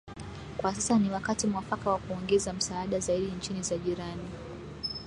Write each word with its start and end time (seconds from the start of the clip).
kwa 0.57 0.75
sasa 0.75 0.99
ni 0.99 1.09
wakati 1.09 1.47
muafaka 1.47 1.89
wa 1.89 1.97
kuongeza 1.99 2.53
misaada 2.53 2.99
zaidi 2.99 3.31
nchini 3.31 3.63
za 3.63 3.77
jirani 3.77 4.29